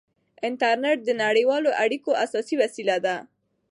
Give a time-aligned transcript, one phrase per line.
[0.47, 3.15] انټرنېټ د نړیوالو اړیکو اساسي وسیله ده.